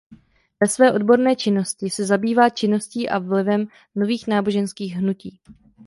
Ve 0.61 0.67
své 0.67 0.93
odborné 0.93 1.35
činnosti 1.35 1.89
se 1.89 2.05
zabývá 2.05 2.49
činností 2.49 3.09
a 3.09 3.19
vlivem 3.19 3.67
nových 3.95 4.27
náboženských 4.27 4.93
hnutí. 4.95 5.39